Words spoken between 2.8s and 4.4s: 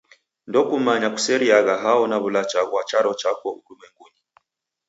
charo chako w'urumwengunyi.